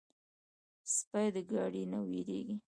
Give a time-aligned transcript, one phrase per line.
[0.95, 2.55] سپي د ګاډي نه وېرېږي.